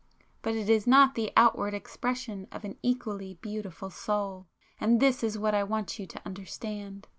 —but 0.41 0.55
it 0.55 0.67
is 0.67 0.87
not 0.87 1.13
the 1.13 1.31
outward 1.37 1.75
expression 1.75 2.47
of 2.51 2.65
an 2.65 2.75
equally 2.81 3.35
beautiful 3.35 3.91
soul. 3.91 4.47
And 4.79 4.99
this 4.99 5.21
is 5.23 5.37
what 5.37 5.53
I 5.53 5.63
want 5.63 5.99
you 5.99 6.07
to 6.07 6.21
understand. 6.25 7.07